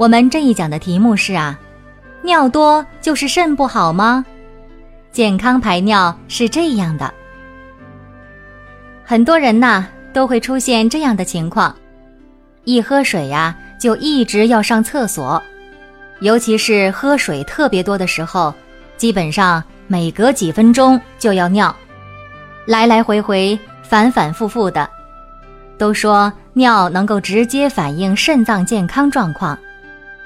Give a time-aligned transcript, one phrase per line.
[0.00, 1.60] 我们这一讲的题目是啊，
[2.22, 4.24] 尿多就是肾不好吗？
[5.12, 7.12] 健康排尿是这样的，
[9.04, 11.76] 很多人呐都会出现这样的情况，
[12.64, 15.42] 一喝水呀就一直要上厕所，
[16.20, 18.54] 尤其是喝水特别多的时候，
[18.96, 21.76] 基本上每隔几分钟就要尿，
[22.64, 24.88] 来来回回反反复复的，
[25.76, 29.58] 都说尿能够直接反映肾脏健康状况。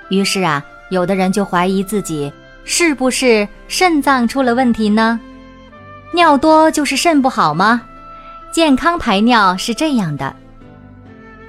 [0.09, 2.33] 于是啊，有的人就怀疑自己
[2.65, 5.19] 是不是肾脏出了问题呢？
[6.13, 7.83] 尿多就是肾不好吗？
[8.53, 10.35] 健康排尿是这样的。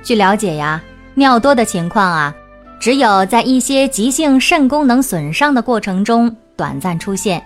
[0.01, 0.81] 据了解呀，
[1.13, 2.33] 尿多的情况啊，
[2.79, 7.43] 只有在一些急性肾功能损伤的过程中短暂出现。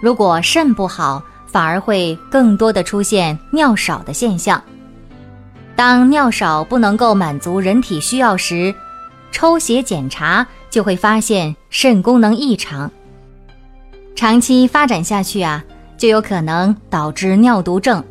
[0.00, 4.62] 如果肾不好，反而会更多的出现尿少的现象。
[5.74, 8.74] 当尿少不能够满足人体需要时，
[9.32, 12.88] 抽血检查就会发现肾功能异常，
[14.14, 15.64] 长期发展下去啊，
[15.96, 18.04] 就有可能导致尿毒症。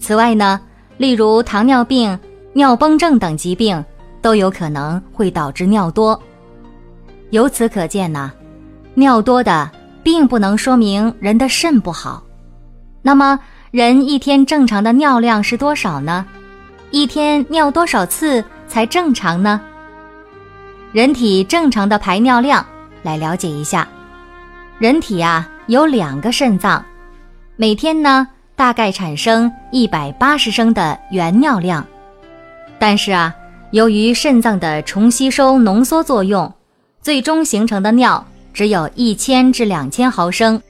[0.00, 0.60] 此外呢，
[0.96, 2.18] 例如糖尿病、
[2.54, 3.84] 尿崩症等疾病
[4.20, 6.20] 都有可能会导致尿多。
[7.30, 8.32] 由此可见呢，
[8.94, 9.70] 尿多的
[10.02, 12.22] 并不能说明人的肾不好。
[13.02, 13.38] 那么，
[13.70, 16.26] 人一天正常的尿量是多少呢？
[16.90, 19.60] 一天尿多少次才正常呢？
[20.92, 22.64] 人体正常的排尿量，
[23.02, 23.86] 来了解一下。
[24.78, 26.82] 人体啊有两个肾脏，
[27.56, 31.84] 每天呢大概产生一百八十升的原尿量，
[32.78, 33.34] 但是啊，
[33.72, 36.50] 由于肾脏的重吸收浓缩作用，
[37.02, 38.24] 最终形成的尿
[38.54, 40.62] 只有一千至两千毫升，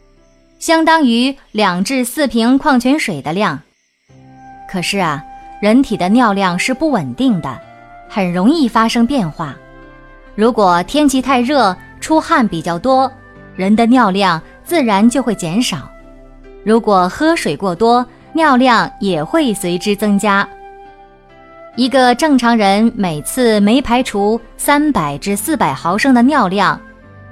[0.59, 3.61] 相当于两至四瓶矿泉水的量。
[4.69, 5.23] 可是啊，
[5.61, 7.61] 人体的尿量是不稳定的，
[8.09, 9.55] 很容易发生变化。
[10.37, 13.11] 如果天气太热，出汗比较多，
[13.55, 15.79] 人的尿量自然就会减少；
[16.63, 18.05] 如果喝水过多，
[18.35, 20.47] 尿量也会随之增加。
[21.75, 26.79] 一个正常人每次没排除三百至四百毫升的尿量，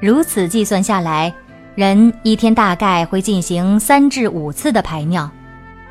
[0.01, 1.31] 如此计算下来，
[1.75, 5.31] 人一天大概会进行三至五次的排尿。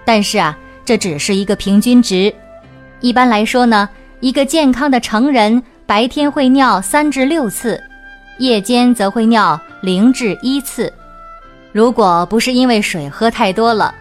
[0.03, 2.34] 但是啊，这只是一个平均值。
[3.02, 3.88] 一般来说呢，
[4.19, 5.62] 一个健康的成人。
[5.93, 7.79] 白天会尿三至六次，
[8.39, 10.91] 夜间则会尿零至一次。
[11.71, 13.93] 如果不是因为水喝太多了，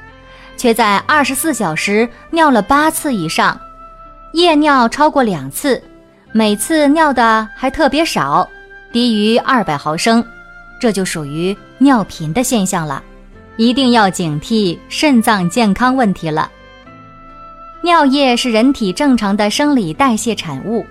[0.56, 3.60] 却在二十四小时尿了八次以上，
[4.32, 5.82] 夜尿超过两次，
[6.32, 8.48] 每次尿的还特别少，
[8.91, 10.24] 低于二百毫升，
[10.80, 13.03] 这就属于尿频的现象了，
[13.59, 16.50] 一定要警惕肾脏健康问题了。
[17.82, 20.86] 尿液是人体正常的生理代谢产物。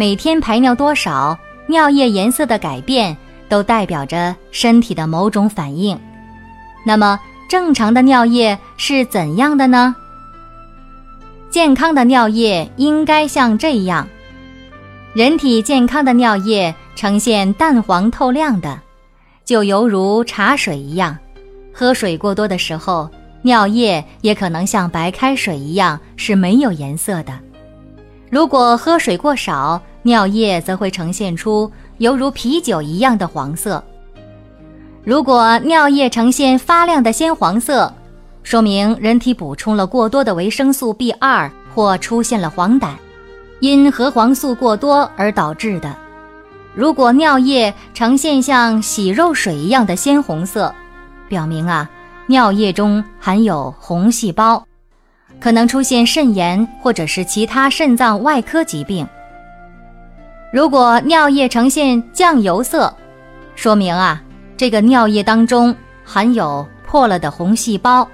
[0.00, 3.14] 每天排尿多少，尿液颜色的改变
[3.50, 6.00] 都代表着身体的某种反应。
[6.86, 9.94] 那么，正常的尿液是怎样的呢？
[11.50, 14.08] 健康的尿液应该像这样：
[15.12, 18.80] 人体健康的尿液呈现淡黄透亮的，
[19.44, 21.14] 就犹如茶水一样。
[21.74, 23.06] 喝水过多的时候，
[23.42, 27.38] 尿液也可能像白开水一样是没有颜色的。
[28.30, 33.82] 如果喝水过少，尿液则会呈现出犹如啤酒一样的黄色。
[35.04, 37.92] 如果尿液呈现发亮的鲜黄色，
[38.42, 42.92] 说明人体补充了过多的维生素 B 二或出现了黄疸，
[43.60, 45.94] 因核黄素过多而导致的。
[46.74, 50.74] 如果尿液呈现像洗肉水一样的鲜红色，
[51.28, 51.88] 表明啊，
[52.26, 54.64] 尿液中含有红细胞。
[55.38, 59.06] 可能出现肾炎或者是其他肾脏外科疾病。
[60.52, 62.92] 如果尿液呈现酱油色，
[63.54, 64.20] 说明啊，
[64.56, 65.74] 这个尿液当中
[66.04, 68.06] 含有破了的红细胞，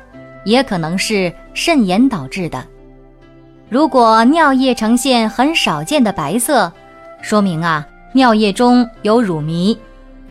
[0.44, 2.62] 也可能是肾炎导致的。
[3.70, 6.70] 如果尿液呈现很少见的白色，
[7.22, 9.76] 说明啊，尿液中有乳糜，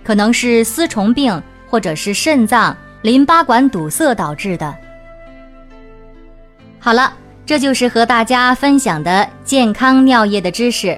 [0.03, 4.75] 可能是丝虫病或者是肾脏淋巴管堵塞导致的。
[6.79, 7.11] 好了，
[7.47, 10.97] 这就是和大家分享的健康尿液的知识。